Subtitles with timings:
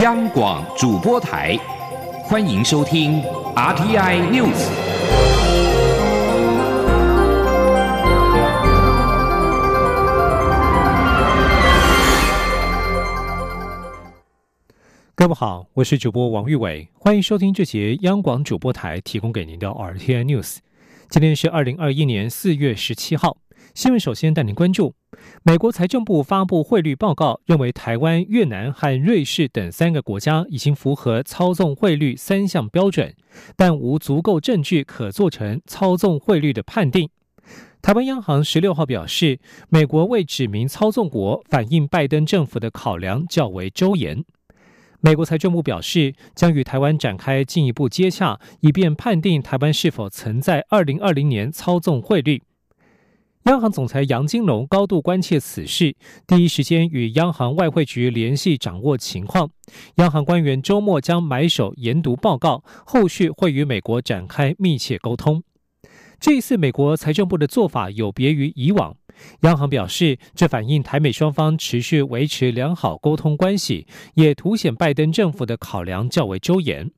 [0.00, 1.54] 央广主播台，
[2.24, 3.20] 欢迎收听
[3.54, 4.70] RTI News。
[15.14, 20.56] 各位好，我是主播王玉伟，欢迎收听这节央广主播台提供给您的 RTI News。
[21.10, 23.36] 今天是二零二一年四月十七号。
[23.74, 24.94] 新闻首先带您关注，
[25.44, 33.14] 美国财政部发布汇率报告，认为台湾、越南和瑞士等三个国家已经符合操纵汇率三项标准，
[33.56, 37.08] 但无足够证据可做成操纵汇率的判定。
[37.80, 39.40] 台湾央行十六号表示，
[39.70, 44.22] 美国未指明操纵国，反映拜登政府的考量较为周延。
[45.00, 52.42] 美国财政部表示，将与台湾展开进一步接洽，以便判定台湾是否曾在二零二零年操纵汇率。
[53.46, 55.96] 央行总裁杨金龙高度关切此事，
[56.28, 59.50] 第一时间与央行外汇局联系掌握情况。
[59.96, 65.42] 央行官员周末将买手研读报告，后续会与美国展开密切沟通。
[66.20, 68.94] 这一次美国财政部的做法有别于以往，
[69.40, 76.92] 央行表示，这反映台美双方持续维持良好沟通关系，也凸显拜登政府的考量较为周延。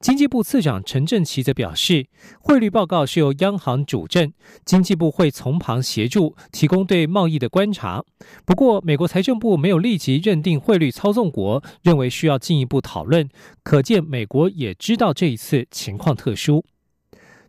[0.00, 2.06] 经济部次长陈振奇则表示，
[2.40, 4.30] 汇率报告是由央行主政，
[4.66, 8.04] 经济部会从旁协助，提供对贸易的观察。
[8.44, 13.26] 不过，美国财政部没有立即认定汇率操纵国，认为需要进一步讨论。
[13.62, 16.64] 可见，美国也知道这一次情况特殊。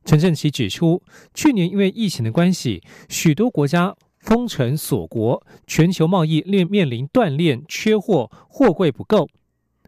[0.06, 9.28] 陈振奇指出，去年因为疫情的关系，许多国家封城锁国，全球贸易面面临断链、缺货、货柜不够。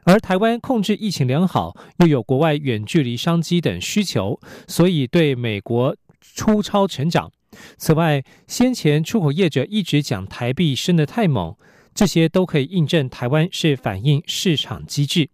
[0.06, 7.32] 而台湾控制疫情良好，又有国外远距离商机等需求，所以对美国出超成长。
[7.78, 11.56] 此外，先前出口业者一直讲台币升得太猛，
[11.94, 15.30] 这些都可以印证台湾是反映市场机制。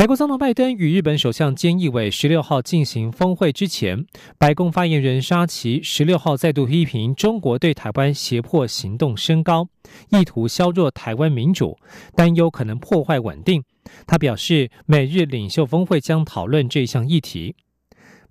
[0.00, 4.06] 美国总统拜登与日本首相菅义伟十六号进行峰会之前，
[4.38, 9.66] 白宫发言人沙奇十六号再度批评中国对台湾胁迫行动升高，
[10.10, 11.76] 意图削弱台湾民主，
[12.14, 13.60] 担忧可能破坏稳定。
[14.06, 17.56] 他表示，美日领袖峰会将讨论这项议题。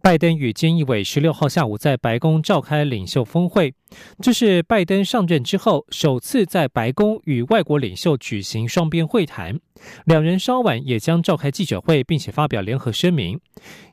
[0.02, 3.74] 拜登与菅义伟十六号下午在白宫召开领袖峰会，
[4.22, 9.60] 这是拜登上任之后首次在白宫与外国领袖举行双边会谈。
[10.06, 13.40] 两人稍晚也将召开记者会，并且发表联合声明。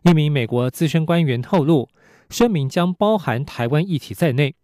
[0.05, 1.89] 一名美国资深官员透露，
[2.29, 4.55] 声明将包含台湾议题在内。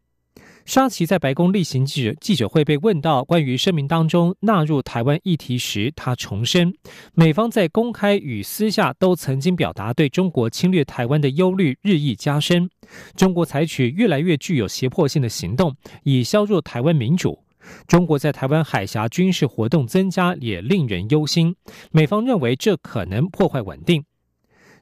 [0.65, 6.72] 沙奇在白宫例行记者记者会被问到关于声明当中纳入台湾议题时，他重申，
[7.12, 12.69] 美方在公开与私下都曾经表达对中国侵略台湾的忧虑日益加深，
[13.16, 17.42] 中国采取越来越具有胁迫性的行动，以削弱台湾民主。
[17.87, 21.54] 中国在台湾海峡军事活动增加也令人忧心，
[21.91, 24.04] 美方认为这可能破坏稳定。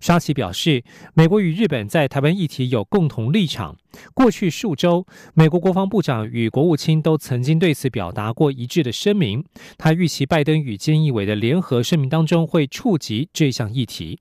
[0.01, 3.77] 沙奇表示，美国与日本在台湾议题有共同立场。
[4.15, 9.45] 过去数周，美国国防部长与国务卿都曾经对此表达过一致的声明。
[9.77, 14.21] 他预期拜登与菅义伟的联合声明当中会触及这项议题。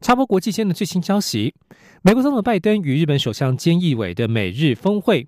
[0.00, 1.54] 插播国际间的最新消息：
[2.02, 5.26] 美国总统拜登与日本首相菅义伟的美日峰会。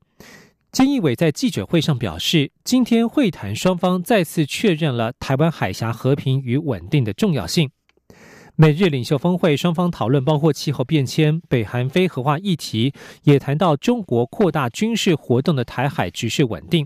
[0.71, 7.71] 菅义伟在记者会上表示，今天会谈双方再次确认了台湾海峡和平与稳定的重要性。
[8.61, 12.93] 美日领袖峰会，双方讨论包括气候变迁、北韩非核化议题，
[13.23, 16.85] 也谈到中国扩大军事活动的台海局势稳定。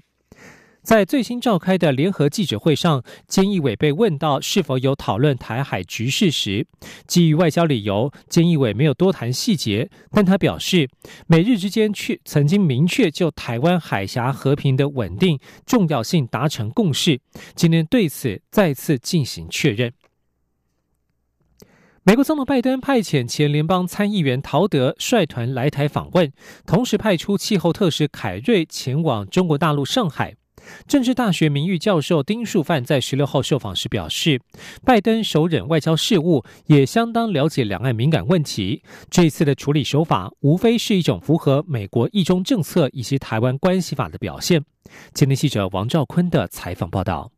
[0.82, 6.66] 在最新召开的联合记者会上，菅义伟被问到是否有讨论台海局势时，
[7.06, 10.90] 基于外交理由，菅义伟没有多谈细节，但他表示，
[11.26, 17.18] 美日之间确曾经明确就台湾海峡和平的稳定重要性达成共识，
[17.54, 19.90] 今天对此再次进行确认。
[22.04, 26.32] 美国总统拜登派遣前联邦参议员陶德率团来台访问，
[26.66, 30.34] 同时派出气候特使凯瑞前往中国大陆上海。
[30.88, 34.40] 政治大学名誉教授丁树范在十六号受访时表示，
[34.84, 38.82] 拜登首忍外交事务，也相当了解两岸敏感问题。
[39.08, 44.64] 这次的处理手法，无非是一种符合美国一中政策以及台湾关系法的表现。
[45.14, 47.30] 今天记者王兆坤的采访报道。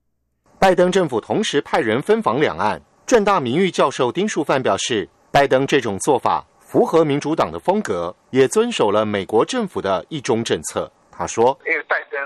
[0.59, 2.81] 拜登政府同时派人分访两岸。
[3.07, 10.91] 正大名誉教授丁树范表示，拜登这种做法符合民主党的风格，也遵守了美国政府的一中政策。
[11.13, 12.19] 他说：“因为拜登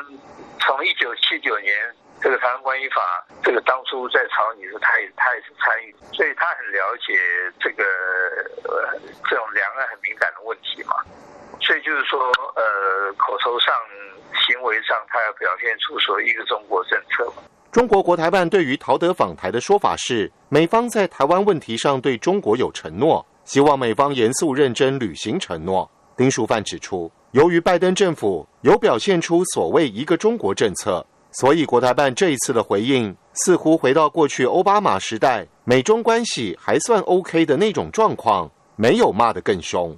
[0.60, 1.75] 从一九七九年
[2.22, 3.02] 这个台湾关系法，
[3.42, 7.19] 这个当初在草拟时，他也他也是参与，所以他很了解
[7.58, 7.82] 这个
[8.62, 8.94] 呃
[9.28, 10.94] 这种两岸很敏感的问题嘛。
[11.60, 13.75] 所以就是说，呃，口头上、
[14.46, 17.42] 行为上，他要表现出说一个中国政策嘛。
[17.72, 25.90] 中国国台办对于陶德访台的说法是，美方在台湾问题上对中国有承诺，希望美方严肃认真履行承诺。
[26.16, 39.94] 丁书范指出，由于拜登政府有表现出所谓一个中国政策，所以国台办这一次的回应似乎回到过去奥巴马时代美中关系还算 OK 的那种状况，没有骂得更凶。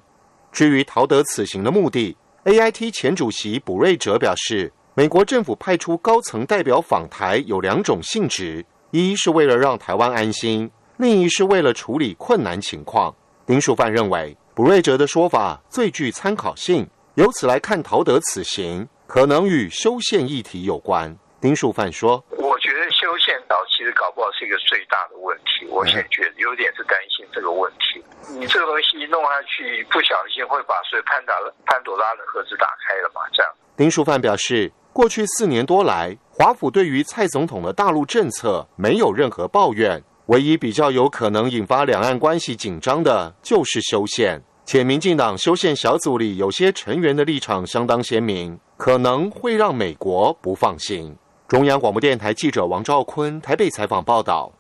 [0.51, 4.73] 至于陶德此行的目的，AIT 前主席卜瑞哲表示。
[4.95, 13.15] 美国政府派出高层代表访台有两种性质：一是为了让台湾安心，另一是为了处理困难情况。
[13.47, 16.89] 丁树范认为，卜瑞哲的说法最具参考性。
[17.15, 21.17] 由此来看，陶德此行可能与修宪议题有关。
[21.41, 25.67] 丁树范说：“我觉得修宪岛其实搞不好是一个最大的问题。
[25.71, 28.03] 我现在觉得有点是担心这个问题。
[28.39, 31.35] 你这个东西一弄下去，不小心会把所以潘达
[31.65, 33.23] 潘朵拉的盒子打开了嘛？
[33.33, 34.73] 这样。”丁树范表示。
[34.93, 44.43] 过去四年多来，华府对于蔡总统的大陆政策没有任何抱怨，唯一比较有可能引发两岸关系紧张的就是修宪。
[44.67, 51.17] 且民进党修宪小组里有些成员的立场相当鲜明，可能会让美国不放心。
[51.49, 54.53] 中央广播电台记者王兆坤台北采访报道。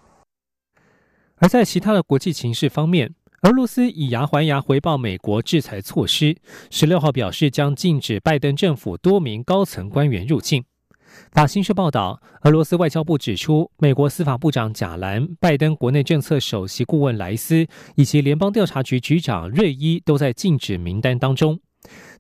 [1.37, 3.15] 而在其他的国际情势方面。
[3.43, 6.37] 俄罗斯以牙还牙回报美国制裁措施，
[6.71, 10.63] 十六号表示将禁止拜登政府多名高层官员入境。
[11.33, 17.67] 法新社报道，俄罗斯外交部指出，美国司法部长贾兰、拜登国内政策首席顾问莱斯
[17.97, 21.59] 以及联邦调查局局长瑞伊都在禁止名单当中。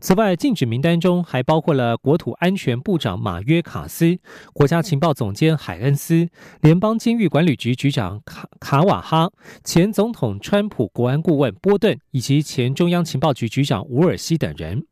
[0.00, 4.18] 此外，禁止名单中还包括了国土安全部长马约卡斯、
[4.54, 6.26] 国家情报总监海恩斯、
[6.62, 9.30] 联邦监狱管理局局长卡卡瓦哈、
[9.62, 14.82] 前总统川普国安顾问波顿以及前中央情报局局长伍尔西等人。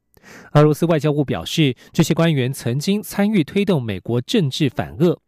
[0.53, 5.19] 俄罗斯外交部表示，这些官员曾经参与推动美国政治反恶。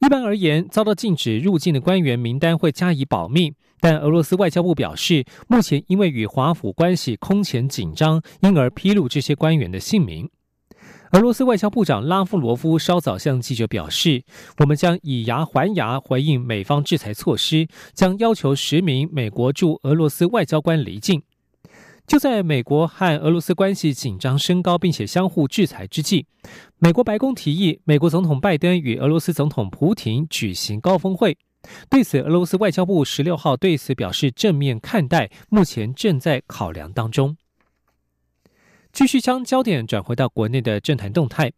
[0.00, 3.52] 一般而言，遭到禁止入境的官员名单会加以保密。
[3.80, 10.28] 但俄罗斯外交部表示，目前因为与华府关系空前紧张，因而披露这些官员的姓名。
[11.12, 14.22] 俄罗斯外交部长拉夫罗夫稍早向记者表示
[14.60, 21.22] ：“我们将以牙还牙回应美方制裁措施，将要求十名美国驻俄罗斯外交官离境。”
[22.10, 26.26] 就在美国和俄罗斯关系紧张升高，并且相互制裁之际，
[26.80, 31.38] 美国白宫提议美国总统拜登与俄罗斯总统普京举行高峰会。
[31.88, 37.36] 对此，俄罗斯外交部十六号对此表示正面看待，目前正在考量当中。
[38.92, 41.52] 继续将焦点转回到国内的政坛动态，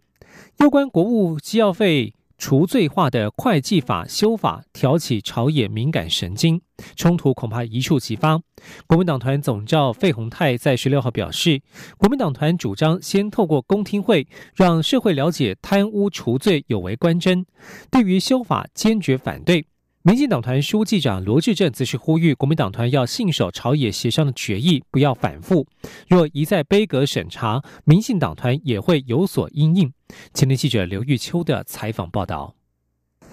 [0.59, 2.13] 有关国务机要费。
[2.39, 6.61] 除罪化的会计法修法挑起朝野敏感神经，
[6.97, 8.41] 冲突恐怕一触即发。
[8.87, 11.61] 国民党团总召费鸿泰在十六号表示，
[11.97, 17.45] 国民党团主张先透过公听会，让社会了解贪污除罪有违官箴，
[17.91, 19.67] 对于修法坚决反对。
[20.05, 25.65] 民进党团书记长罗志正则是呼吁国民党团要信守朝野协商的决议，不要反复。
[26.09, 29.93] 若一再杯葛审查，民进党团也会有所应应。
[30.35, 32.57] 前天记者刘玉秋的采访报道。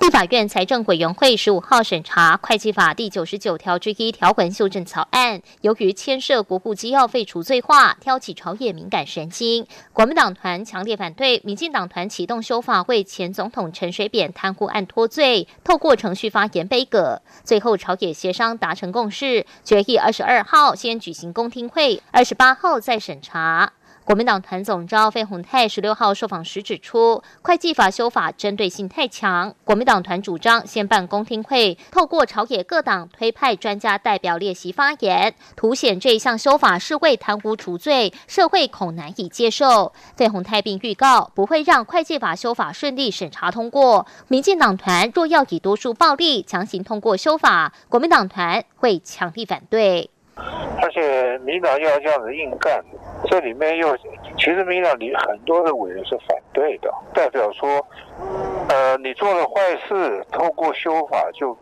[0.10, 9.68] 法院财政委员会十五号审查会计法第九十九条之一条文修正草案，由于牵涉国库机要费除罪化，挑起朝野敏感神经。
[9.94, 17.22] 国民党团强烈反对，民进党团启动修法为前总统陈水扁贪污案脱罪，透过程序发言背葛。
[17.44, 23.74] 最后朝野协商达成共识，决议二十二号先举行公听会，二十八号再审查。
[24.10, 29.54] 国民党团总召费鸿泰十六号受访时指出，会计法修法针对性太强。
[29.64, 39.94] 国民党团主张先办公听会，透过朝野各党推派专家代表列席发言，凸显这一项修法是为贪污除罪，社会恐难以接受。
[40.16, 44.08] 费鸿泰并预告，不会让会计法修法顺利审查通过。
[44.28, 50.10] 民进党团若要以多数暴力强行通过修法，国民党团会强力反对。
[50.82, 52.84] 而且民党要这样子硬干，
[53.26, 53.96] 这里面又
[54.38, 57.86] 其实民党里很多的委员是反对的，代表说，
[58.70, 61.58] 呃，你做了坏事，透过修法就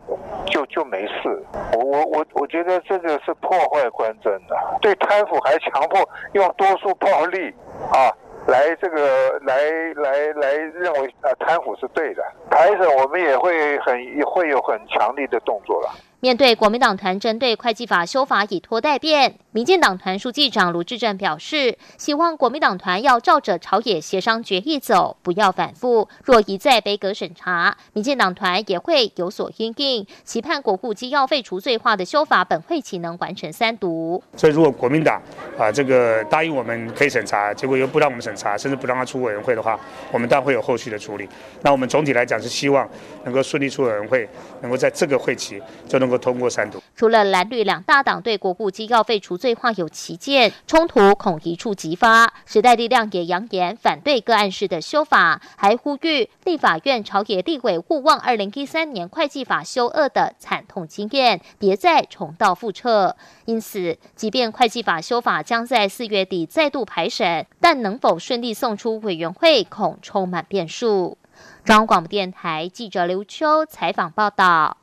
[0.46, 1.42] 就就没事。
[1.74, 7.52] 我我我我觉得这个是破坏官政的，对贪腐还强迫用多数暴力
[7.92, 8.14] 啊
[8.46, 9.56] 来这个来
[9.96, 13.94] 来来认为啊贪腐是对的，台审我们也会很
[14.24, 15.90] 会有很强力的动作了。
[16.20, 26.08] 面对国民党团针对会计法修法以拖待变，民进党团书记长卢志正表示，希望国民党团要照着朝野协商决议走，不要反复。
[26.24, 34.20] 若一再背阁审查，民进党团也会有所应应，期盼国库机要废除罪化的修法本会期能完成三读。
[34.36, 35.22] 所以，如果国民党
[35.56, 39.78] 啊这个答应我们可以审查，结果又不让我们审查，甚至不让他出委员会的话，
[40.10, 41.28] 我们当然会有后续的处理。
[41.62, 42.88] 那我们总体来讲是希望
[43.22, 44.28] 能够顺利出委员会，
[44.62, 46.07] 能够在这个会期就能。
[46.16, 46.80] 通过三读。
[46.94, 52.32] 除了蓝绿两大党对国库机要废除罪化有旗舰，冲突恐一触即发。
[52.46, 63.16] 时代力量也扬言反对个案式的修法，还呼吁立法院朝野立委勿忘二零一三年会计法修恶的惨痛经验，别再重蹈覆辙。
[63.44, 71.18] 因此，即便会计法修法将在四月底再度排审，但能否顺利送出委员会，恐充满变数。
[71.64, 74.76] 中央广播电台记者刘秋采访报道。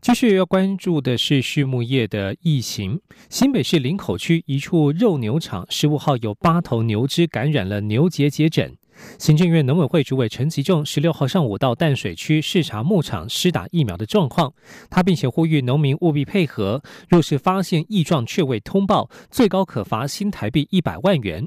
[0.00, 2.98] 继续要关注的是畜牧业的疫情。
[3.28, 8.74] 新北市林口区一处肉牛场十五号有八头牛只感染了牛结节疹。
[9.18, 14.54] 行政院农委会主委陈吉仲十六号上午到淡水区视察牧场施打疫苗的状况，
[14.88, 21.46] 他并且呼吁农民务必配合，若是发现异状却未通报，最高可罚新台币一百万元。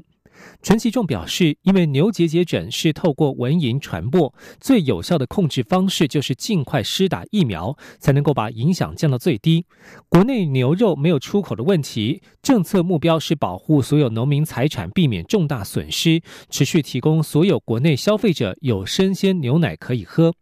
[0.62, 9.66] 陈其仲表示，因为牛结节疹是透过蚊蝇传播，最有效的控制方式就是尽快施打疫苗，才能够把影响降到最低。
[10.08, 20.32] 国内牛肉没有出口的问题，政策目标是保护所有农民财产，避免重大损失，持续提供所有国内消费者有生鲜牛奶可以喝。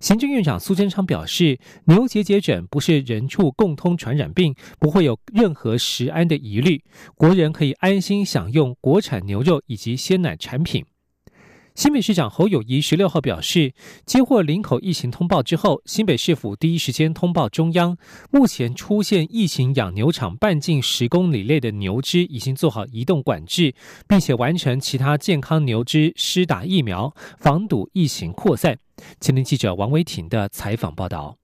[0.00, 6.82] 行政院长苏贞昌表示，牛结节疹不是人畜共通传染病，不会有任何食安的疑虑，
[7.16, 10.84] 国人可以安心享用国产牛肉以及鲜奶产品。
[11.78, 13.72] 新北市长侯友谊十六号表示，
[14.04, 17.96] 接获林口疫情通报之后，新北市府第一时间通报中央，
[18.32, 23.72] 目前出现疫情养牛场半径十公里内的牛只已经做好移动管制，
[24.08, 28.76] 并且完成其他健康牛只施打疫苗，防堵疫情扩散。
[29.20, 31.37] 前天记者王维婷的采访报道。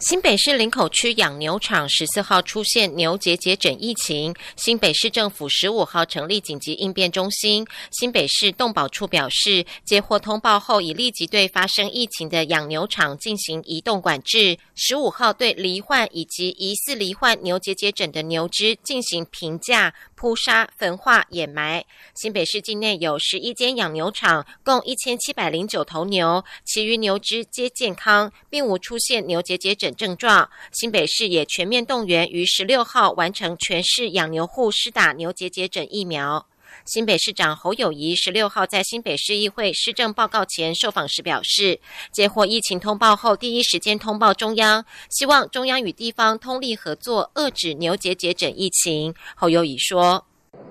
[0.00, 7.64] 新北市林口区养牛场十四号出现牛结节疹疫情，新北市政府十五号成立紧急应变中心。
[7.92, 14.58] 新北市动保处表示，接获通报后，已立即对发生疫情的养牛场进行移动管制。
[14.74, 19.94] 十五号对罹患以及疑似罹患牛结节疹的牛只进行评价。
[20.24, 21.84] 扑杀、焚化、掩埋。
[22.14, 30.48] 新北市境内有十一间养牛场，共一千七百零九头牛，其余牛只皆健康，并无出现牛结节疹症状。
[30.72, 36.46] 新北市也全面动员，于十六号完成全市养牛户施打牛结节疹疫苗。
[36.84, 41.80] 新北市长侯友谊十六号在新北市议会施政报告前受访时表示，
[42.12, 49.14] 接获疫情通报后，第一时间通报中央，希望中央与地方通力合作，遏止牛结节疹疫情。
[49.34, 50.26] 侯友谊说：“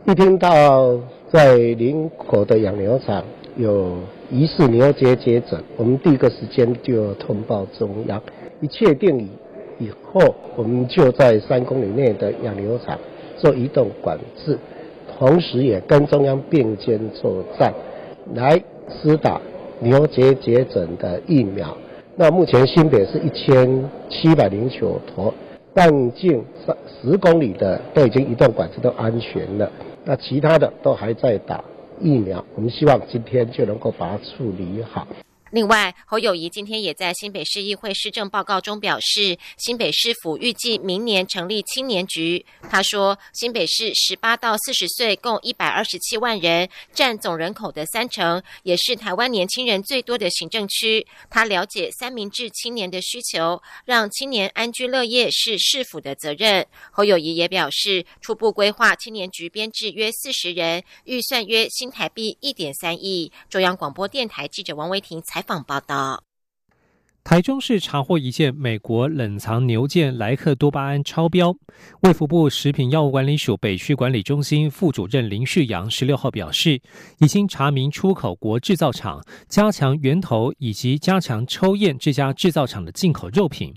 [0.05, 0.99] 一听到
[1.31, 3.25] 在林口的养牛场
[3.57, 3.97] 有
[4.29, 8.21] 疑似牛结节疹，我们第一个时间就通报中央。
[8.61, 9.19] 一确定
[9.79, 12.99] 以以后，我们就在三公里内的养牛场
[13.35, 14.15] 做移动管
[14.45, 14.59] 制。”
[15.17, 17.73] 同时也跟中央并肩作战，
[18.33, 19.39] 来施打
[19.79, 21.75] 牛结节疹的疫苗。
[22.15, 25.33] 那目前新北是一千七百零九坨，
[25.73, 29.71] 半径三十公里的都已经移动管制都安全了，
[30.05, 31.63] 那其他的都还在打
[31.99, 32.43] 疫苗。
[32.55, 35.07] 我们希望今天就能够把它处理好。
[35.53, 42.43] 另外，侯友谊今天也在新北市议会施政报告中表示，新北市府预计明年成立青年局。
[42.71, 51.05] 他说，新北市十八到四十岁共一百二十七万人，占总人口的三成，也是台湾年轻人最多的行政区。
[51.29, 56.65] 他了解三明治青年的需求，让青年安居乐业是市府的责任。
[56.89, 63.31] 侯友谊也表示，初步规划青年局编制约四十人，预算约新台币一点三亿。
[63.51, 65.42] 中央广播电台记者王维婷采。
[65.43, 66.23] 访报道：
[67.23, 71.55] 台中市查获一件美国冷藏牛腱莱克多巴胺超标。
[72.01, 76.81] 卫福部食品药物管理署北区管理中心副主任林旭阳十六号表示，
[77.19, 83.73] 已经查明出口国制造厂，加强源头以及加强抽验这家制造厂的进口肉品。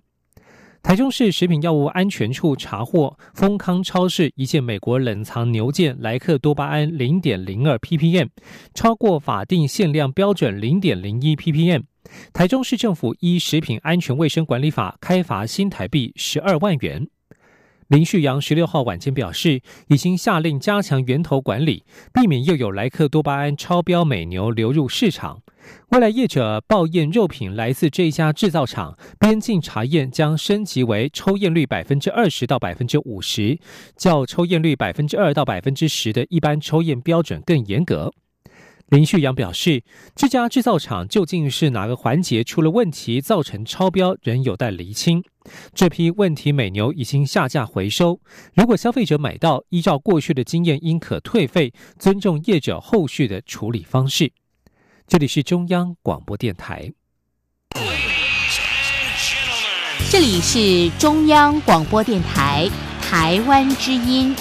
[0.86, 8.28] 台中市食品药物安全处查获丰康超市一件美国冷藏牛腱莱克多巴胺零点零二 ppm，
[8.72, 11.82] 超过法定限量标准零点零一 ppm。
[12.32, 17.08] 台中市政府依食品安全卫生管理法开罚新台币十二万元。
[17.88, 25.42] 林旭阳十六号晚间表示，已经下令加强源头管理，避免又有莱克多巴胺超标美牛流入市场。
[25.90, 33.58] 未来业者报验肉品来自这家制造厂，边境查验将升级为抽验率百分之二十到百分之五十，
[33.96, 38.12] 较抽验率百分之二到百分之十的一般抽验标准更严格。
[38.88, 39.82] 林旭阳表示，
[40.14, 45.24] 这家制造厂究竟是哪个环节出了问题，造成超标，仍有待厘清。
[45.74, 48.20] 这批问题美牛已经下架回收，
[48.54, 54.30] 如果消费者买到，依照过去的经验，应可退费，尊重业者后续的处理方式。
[55.08, 56.92] 这里是中央广播电台。
[60.10, 62.68] 这里是中央广播电台
[63.00, 64.34] 台湾之音。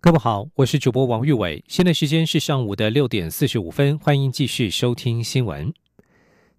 [0.00, 5.70] 各位好，我是主播王玉伟，现在时间是上午的六点四十五分，欢迎继续收听新闻。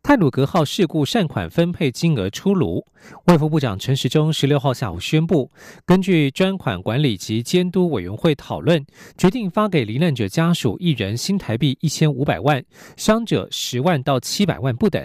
[0.05, 2.85] 泰鲁格号事故善款分配金额出炉，
[3.27, 5.49] 外务部长陈时中十六号下午宣布，
[5.85, 8.85] 根据专款管理及监督委员会讨论，
[9.17, 12.61] 决定发给罹难者家属一人新台币一千五百万，
[12.97, 15.01] 伤者十万到七百万不等。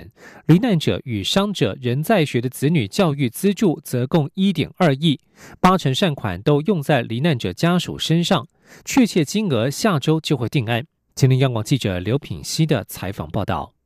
[0.47, 5.21] 罹难者与伤者仍在学的子女教育资助则共一点二亿，
[5.61, 8.45] 八成善款都用在罹难者家属身上，
[8.85, 10.85] 确切金额下周就会定案。
[11.15, 13.78] 今天央广记者刘品希的采访报道。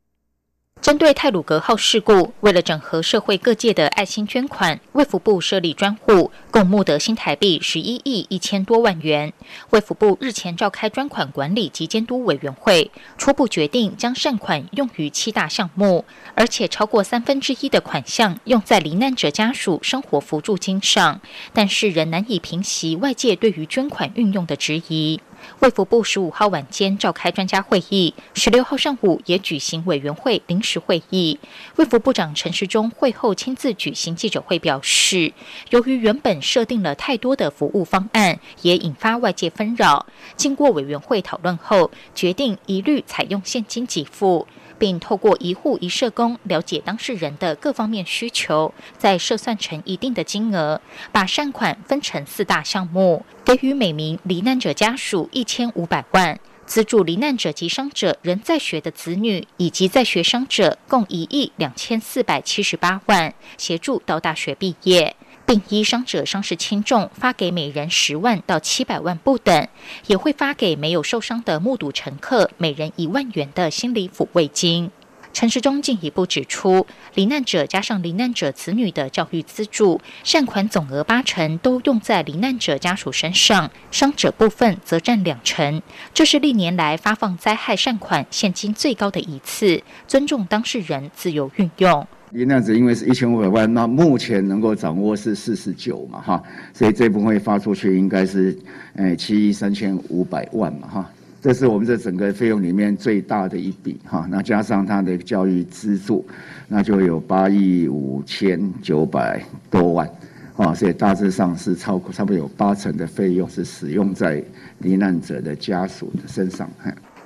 [0.83, 9.33] 针对泰鲁格号事故，为了整合社会各界的爱心捐款，卫福部设立专户，共募得新台币十一亿一千多万元。
[9.71, 21.21] 卫福部日前召开专款管理及监督委员会，初步决定将善款用于七大项目，而且超过三分之一的款项用在罹难者家属生活扶助金上，
[21.53, 25.21] 但是仍难以平息外界对于捐款运用的质疑。
[25.61, 31.39] 卫福部十五号晚间召开专家会议，十六号上午也举行委员会临时会议。
[31.77, 35.33] 卫福部长陈时中会后亲自举行记者会，表示，
[35.71, 40.07] 由于原本设定了太多的服务方案，也引发外界纷扰。
[40.37, 44.47] 经过委员会讨论后，决定一律采用现金给付。
[44.83, 50.81] 并透过一户一社工了解当事人的各方面需求，再设算成一定的金额，
[51.13, 56.37] 把善款分成四大项目，给予每名罹难者家属一千五百万，
[56.67, 65.15] 资助罹难者及伤者仍在学的子女以及在学伤者共一亿两千四百七十八万，协助到大学毕业。
[65.47, 69.69] 并依伤者伤势轻重，发给每人十万到七百万不等，
[70.07, 74.91] 也会发给没有受伤的目睹乘客每人一万元的心理抚慰金。
[75.35, 85.81] 陈时中进一步指出，罹难者加上罹难者子女的教育资助善款总额八成都用在罹难者家属身上，伤者部分则占两成。
[86.13, 92.07] 这是历年来发放灾害善款现金最高的一次，尊重当事人自由运用。
[92.33, 96.43] 罹难者因为是一千五百万，那目前能够掌握是四十九嘛，哈，
[96.73, 98.57] 所以这部分发出去应该是，
[98.95, 101.11] 诶七亿三千五百万嘛，哈，
[101.43, 106.25] 这是我们这整个费用里面最大的一笔，哈，那加上他的教育资助，
[106.69, 110.11] 那就有八亿五千九百多万，
[110.57, 114.43] 啊，所以大致上是超过差不多有八成的费用是使用在
[114.79, 116.67] 罹难者的家属的身上，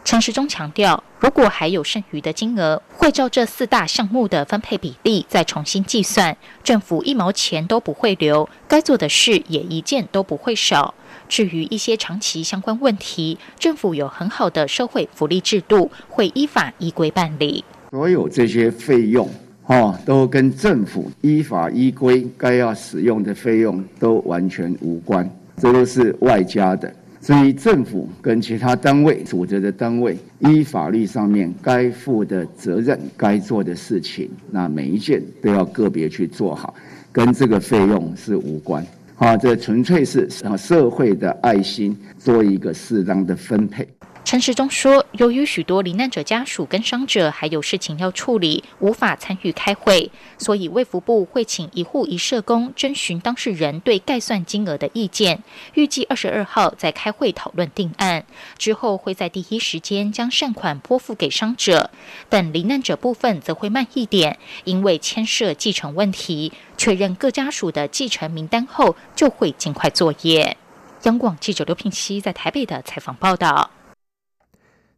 [0.07, 6.37] 陈时中强调，如果还有剩余的金额，会照这四大项目的分配比例再重新计算。
[6.63, 10.95] 政府一毛钱都不会留，该做的事也一件都不会少。
[11.29, 17.65] 至于一些长期相关问题，政府有很好的社会福利制度，会依法依规办理。
[17.91, 19.29] 所有这些费用，
[19.65, 25.29] 哈，都跟政府依法依规该要使用的费用都完全无关，
[25.61, 26.95] 这都是外加的。
[27.27, 36.73] 所以政府跟其他单位、组织的单位，依法律上面该负的责任、该做的事情，那每一件都要个别去做好，
[37.11, 38.87] 跟这个费用是无关。
[39.17, 43.89] 好，这纯粹是啊社会的爱心，做一个适当的分配。
[44.27, 58.27] 陈时中说，由于许多罹难者家属跟伤者还有事情要处理，无法参与开会，所以卫福部会请一户一社工征询当事人对概算金额的意见，预计二十二号再开会讨论定案，
[58.59, 61.93] 之后会在第一时间将善款拨付给伤者，
[62.29, 70.57] 但罹难者部分则会慢一点，因为牵涉继承问题，确认各家属的继承名单后，就会尽快作业。
[71.05, 73.71] 央广记者刘品熙在台北的采访报道。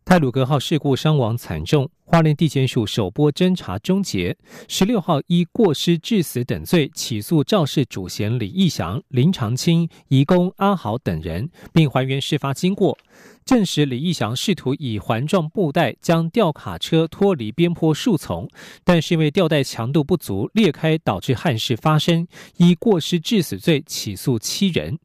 [0.09, 4.35] 泰鲁格号事故伤亡惨重，花莲地检署首波侦查终结，
[4.67, 12.97] 十六号依过失致死等罪起诉肇事主嫌李义祥、林长青、移工阿豪等人，并还原事发经过，
[13.45, 18.49] 证实李义祥试图以环状布袋将吊卡车脱离边坡树丛，
[18.83, 24.99] 但是因为吊带强度不足裂开，导致憾事发生，依过失致死罪起诉七人。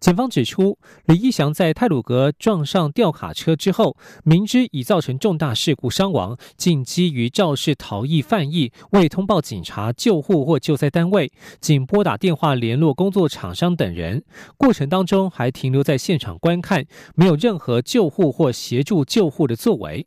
[0.00, 14.22] 检方指出，李义祥在泰鲁阁撞上吊卡车之后，明知已造成重大事故伤亡，竟基于肇事逃逸犯意，未通报警察、救护或救灾单位，仅拨打电话联络工作厂商等人，
[14.56, 20.06] 过程当中还停留在现场观看，没有任何救护或协助救护的作为。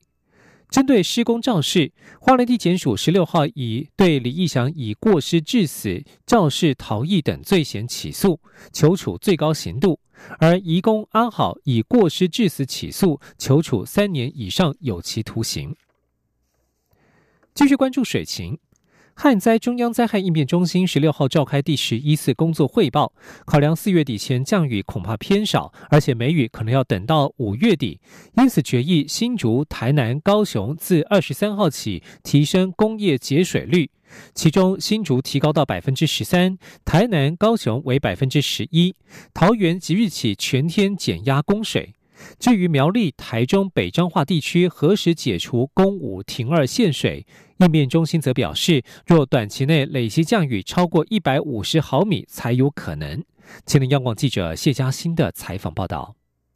[0.72, 8.40] 针对施工肇事，花莲地检署十六号以对李义祥以过失致死、肇事逃逸等罪嫌起诉，
[8.72, 10.00] 求处最高刑度；
[10.40, 15.76] 而移工安好以过失致死起诉，求处三年以上有期徒刑。
[17.54, 18.58] 继续关注水情。
[19.24, 23.14] 旱灾中央灾害应变中心十六号召开第十一次工作汇报，
[23.46, 28.00] 考量四月底前降雨恐怕偏少，而且梅雨可能要等到五月底，
[28.36, 33.92] 因此决议新竹、台南、高雄自二十三号起提升工业节水率，
[34.34, 38.96] 其中新竹提高到百分之十三，台南、高雄为百分之十一，
[39.36, 41.94] 桃园即日起全天减压供水。
[42.40, 47.26] 至于苗栗、台中、北彰化地区何时解除公五停二限水？
[47.58, 53.24] 应变中心则表示，若短期内累积降雨超过一百五十毫米，才有可能。
[53.66, 56.16] 前天央广记者谢嘉欣的采访报道。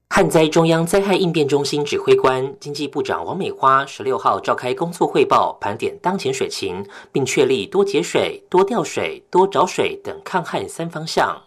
[0.10, 11.42] 旱灾中央灾害应变中心指挥官、经济部长王美花十六号召开工作汇报，盘点当前水情，并确立多节水、多调水、多找水等抗旱三方向。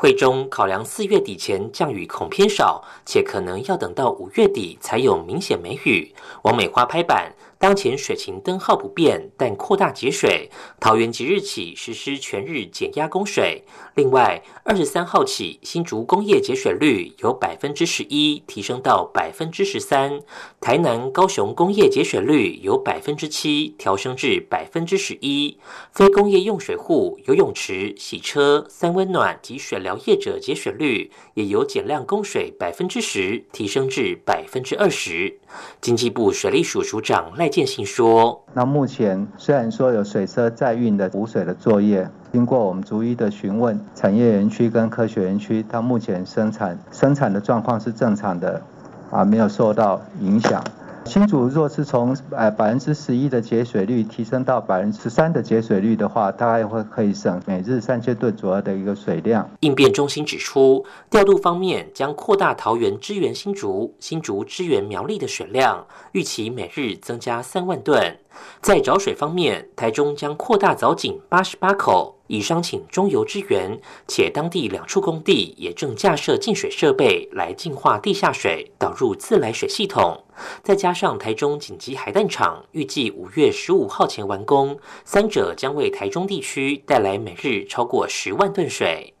[0.00, 6.14] 会中考量四月底前降雨恐偏少，且可能要等到五月底才有明显梅雨。
[6.42, 7.34] 王美花拍板。
[7.58, 10.48] 当前水情灯号不变，但扩大节水。
[10.78, 13.64] 桃园即日起实施全日减压供水。
[13.96, 20.20] 另外，二十三号起，新竹工业节水率由百分之十一提升到百分之十三；
[20.60, 25.58] 台南、高雄工业节水率由百分之七调升至百分之十一。
[25.92, 35.40] 非工业用水户、游泳池、洗车、三温暖及水疗业者节水率也由减量供水百分之十提升至百分之二十。
[35.80, 48.62] 经济部水利署署长赖建信说：“那目前虽然说有水车载运的补水的作业，经过我们逐一的询问，产业园区跟科学园区，它目前生产生产的状况是正常的，
[49.10, 50.62] 啊，没有受到影响。”
[51.08, 59.48] 新竹若是从呃百分之十一的节水率提升到百分之十三的节水率的话，大概会可以省每日三千吨左右的一个水量。
[59.60, 68.18] 应变中心指出，调度方面将扩大桃园支援新竹、新竹支援苗栗的水量，预期每日增加三万吨。
[68.60, 80.24] 在找水方面，台中将扩大藻井八十八口，已商请中油支援，且当地两处工地也正架设净水设备来净化地下水，导入自来水系统。
[80.62, 89.14] 再加上台中紧急海淡厂预计五月十五号前完工，三者将为台中地区带来每日超过十万吨水。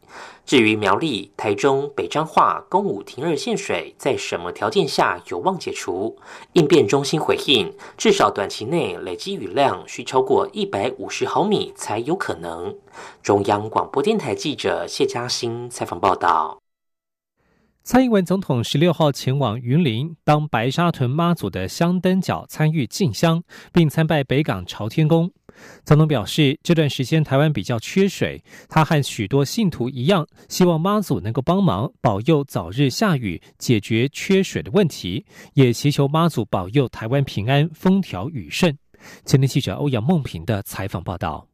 [0.44, 6.16] 至于苗栗、台中、北彰化、公武停二线水，在什么条件下有望解除？
[6.54, 12.74] 应变中心回应，至少短期内累积雨量需超过一百五十毫米才有可能。
[13.22, 16.57] 中央广播电台记者谢嘉欣采访报道。
[17.90, 25.32] 蔡英文总统十六号前往云林，当白沙屯妈祖的香灯脚参与进香，并参拜北港朝天宫。
[25.86, 35.24] 总统表示，这段时间台湾比较缺水，他和许多信徒一样，希望妈祖能够帮忙保佑早日下雨，解决缺水的问题，
[35.54, 38.76] 也祈求妈祖保佑台湾平安，风调雨顺。
[39.24, 41.47] 前天记者欧阳梦平的采访报道。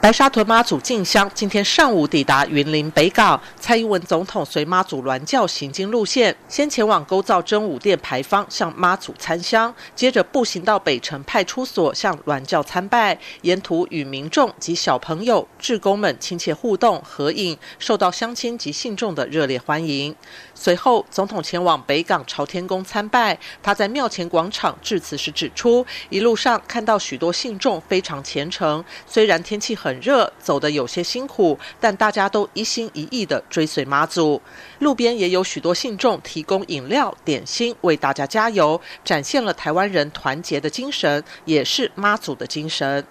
[0.00, 20.12] 白沙屯妈祖进香今天上午抵达云林北港，蔡英文总统随妈祖銮轿行经路线，先前往勾造真武殿牌坊向妈祖参香，接着步行到北城派出所向銮轿参拜，沿途与民众及小朋友、志工们亲切互动合影，受到乡亲及信众的热烈欢迎。
[20.52, 23.38] 随后，总统前往北港朝天宫参拜。
[23.62, 34.40] 他在庙前广场致辞时指出，一路上看到许多信众非常虔诚，虽然天气很热，走得有些辛苦，但大家都一心一意的追随妈祖。
[34.78, 43.04] 路边也有许多信众提供饮料、点心为大家加油，展现了台湾人团结的精神，也是妈祖的精神。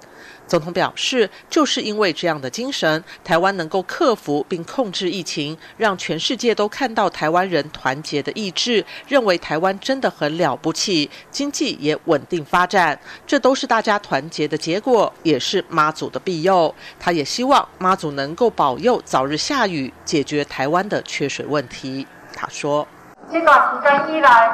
[0.51, 16.75] 总统表示，就是因为这样的精神，台湾能够克服并控制疫情，让全世界都看到台湾人团结的意志，认为台湾真的很了不起，经济也稳定发展，这都是大家团结的结果，也是妈祖的庇佑。
[16.99, 22.05] 他也希望妈祖能够保佑早日下雨，解决台湾的缺水问题。
[22.35, 22.85] 他说：
[23.31, 24.53] 这段时间以来，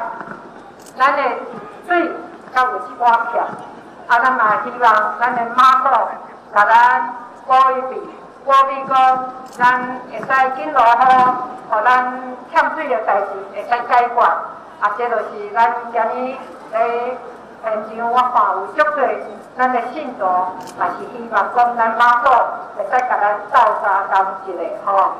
[0.96, 1.22] 咱的
[1.88, 2.08] 水
[2.54, 3.48] 才有一寡票。
[4.08, 5.88] 啊，咱嘛希望咱的妈祖，
[6.54, 7.14] 甲咱
[7.46, 8.00] 保佑庇
[8.46, 11.04] 无味讲咱会使紧落雨，
[11.68, 12.10] 互咱
[12.50, 14.20] 欠水的代志会使解决。
[14.80, 16.38] 啊，这就是咱今日
[16.72, 17.18] 咧
[17.62, 19.06] 现场我看有足多
[19.58, 20.24] 咱的信徒，
[20.78, 22.30] 也是希望讲咱马祖
[22.78, 25.12] 会使甲咱斗相共一下吼。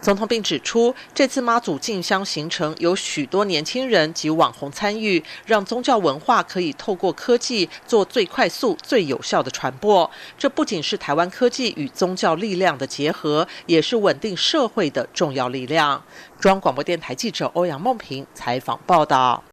[0.00, 10.10] 总统并指出，这次妈祖进香行程有许多年轻人及网红参与，让宗教文化可以透过科技做最快速、最有效的传播。
[10.38, 16.02] 这不仅是台湾科技与宗教力量的结合，也是稳定社会的重要力量。
[16.40, 19.44] 中央广播电台记者欧阳梦平采访报道。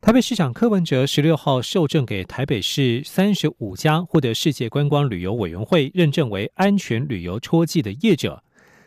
[0.00, 8.42] 台北市长柯文哲十六号受证给台北市三十五家获得世界观光旅游委员会认证为安全旅游戳记的业者。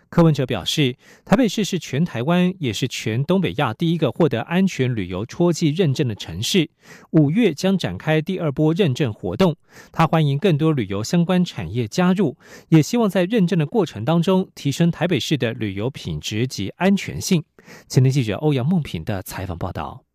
[0.09, 6.69] 柯文哲表示，台北市是全台湾也是全东北亚第一个获得安全旅游戳记认证的城市。
[7.11, 9.55] 五月将展开第二波认证活动，
[9.91, 12.35] 他欢迎更多旅游相关产业加入，
[12.69, 17.43] 也希望在认证的过程当中提升台北市的旅游品质及安全性。
[17.87, 20.08] 前天记者欧阳梦平的采访报道。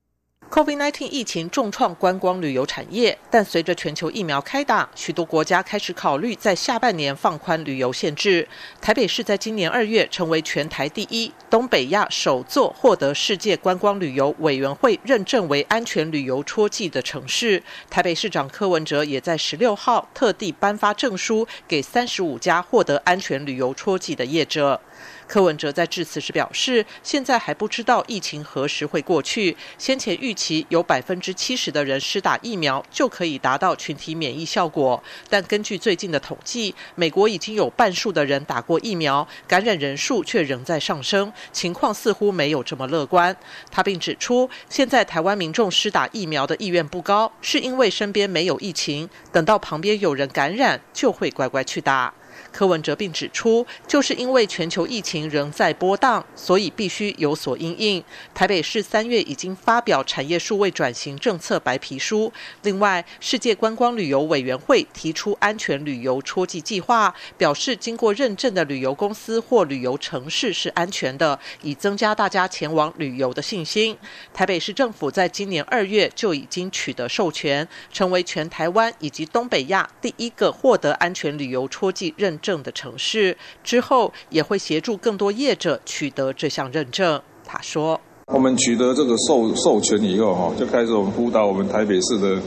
[0.50, 8.46] COVID-19 疫情重创观光旅游产业，但随着全球疫苗开打，许多国家开始考虑在下半年放宽旅游限制。
[8.80, 17.60] 台北市在今年二月成为全台第一、东北亚首座获得世界观光旅游委员会认证为安全旅游戳记的城市。
[17.90, 24.80] 台北市长柯文哲也在十六号特地颁发证书给三十五家获得安全旅游戳记的业者。
[25.26, 29.56] 柯文哲在致辞时表示，现在还不知道疫情何时会过去。
[29.78, 43.36] 先前预期有百分之七十的人施打疫苗就可以达到群体免疫效果，但根据最近的统计，美国已经有半数的人打过疫苗，感染人数却仍在上升，情况似乎没有这么乐观。
[43.70, 52.12] 他并指出，现在台湾民众施打疫苗的意愿不高，是因为身边没有疫情，等到旁边有人感染，就会乖乖去打。
[52.52, 58.02] 柯文哲并指出，就是因为全球疫情仍在波荡，所以必须有所应应。
[58.34, 62.32] 台北市三月已经发表产业数位转型政策白皮书。
[62.62, 73.96] 另外，世界观光旅游委员会提出安全旅游戳记计划，表示经过认证的旅游公司或旅游城市是安全的，以增加大家前往旅游的信心。
[74.32, 82.38] 台北市政府在今年二月就已经取得授权，成为全台湾以及东北亚第一个获得安全旅游戳记认。
[82.44, 87.18] 证的城市之后，也会协助更多业者取得这项认证。
[87.46, 92.38] 他说：“我们取得这个授授权以后，哈，就开始我们辅导我们台北市的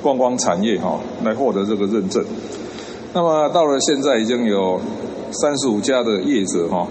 [0.00, 2.24] 观光产业，哈，来获得这个认证。
[3.12, 4.80] 那么到了现在，已经有
[5.32, 6.86] 三十五家的业者，哈，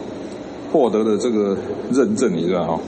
[0.73, 1.57] 获得了这个
[1.93, 2.79] 认证，你知道哈。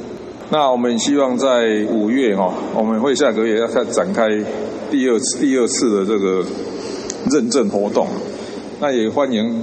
[0.49, 4.27] 那我们希望在五月，哈，我们会下个月要开展开
[4.91, 6.45] 第二次第二次的这个
[7.31, 8.05] 认证活动。”
[8.79, 9.61] 那也欢迎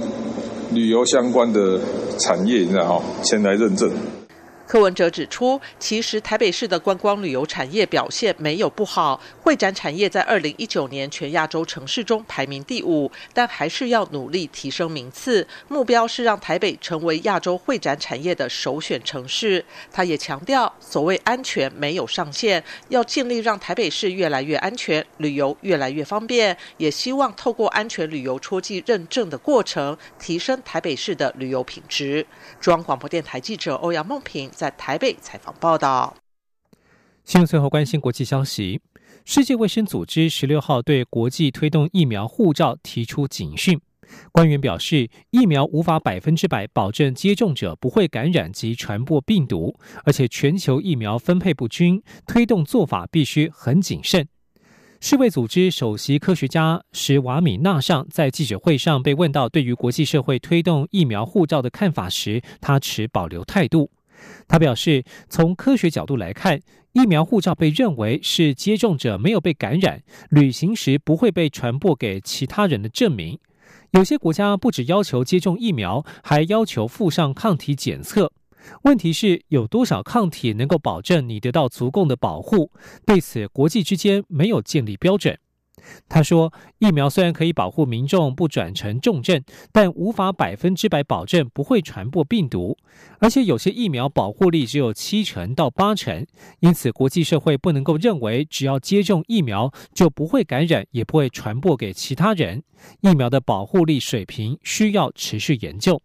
[0.73, 1.79] 旅游相关的
[2.19, 3.89] 产业，人啊前来认证。
[4.71, 19.65] 柯文哲指出，其实台北市的观光旅游产业表现没有不好，会展产业在二零一九年全亚洲城市中排名第五，但还是要努力提升名次，目标是让台北成为亚洲会展产业的首选城市。
[19.91, 32.25] 他也强调，所谓安全没有上限，要尽力让台北市越来越安全，旅游越来越方便，也希望透过安全旅游戳记认证的过程，提升台北市的旅游品质。
[32.61, 34.49] 中央广播电台记者欧阳梦平。
[34.61, 36.15] 在台北采访报道。
[37.23, 38.79] 新闻最后关心国际消息。
[39.25, 43.81] 世界卫生组织十六号对国际推动疫苗护照提出警讯。
[44.31, 54.27] 官员表示，疫苗无法百分之百保证接种者不会感染及传播病毒，而且全球疫苗分配不均，推动做法必须很谨慎。
[54.99, 63.89] 世卫组织首席科学家史瓦米纳尚在记者会上被问到对于国际社会推动疫苗护照的看法时，他持保留态度。
[64.47, 66.59] 他表示，从科学角度来看，
[66.93, 73.39] 疫苗护照被认为是接种者没有被感染、旅行时不会被传播给其他人的证明。
[73.91, 78.31] 有些国家不只要求接种疫苗，还要求附上抗体检测。
[78.83, 82.71] 问题是有多少抗体能够保证你得到足够的保护？
[83.05, 85.37] 对此，国际之间没有建立标准。
[86.07, 92.77] 他说：“疫苗虽然可以保护民众不转成重症，但无法百分之百保证不会传播病毒。
[93.19, 96.25] 而且有些疫苗保护力只有七成到八成，
[96.59, 102.63] 因此国际社会不能够认为只要接种疫苗就不会感染，也不会传播给其他人。
[103.01, 106.01] 疫苗的保护力水平需要持续研究。”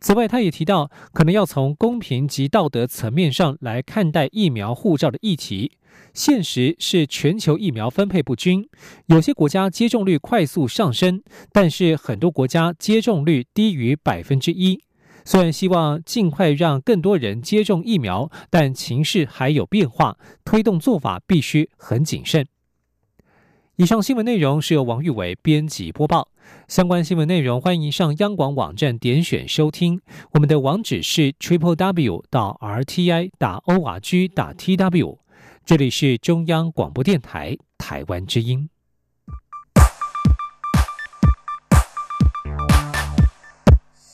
[0.00, 5.72] 此外，他也提到，可能要从公平及道德层面上来看待疫苗护照的议题。
[6.14, 8.66] 现实是全球疫苗分配不均，
[9.06, 14.82] 有些国家接种率快速上升，但是很多国家接种率低于百分之一。
[15.24, 22.46] 虽然希望尽快让更多人接种疫苗，但情势还有变化，推动做法必须很谨慎。
[23.76, 26.28] 以上新闻内容是由王玉伟编辑播报。
[26.70, 30.00] 相关新闻内容欢迎上央广网站点选收听。
[30.34, 35.18] 我们的网址是 triple w 到 r t i 打 o r g 打 t w。
[35.66, 38.70] 这里是中央广播电台台湾之音。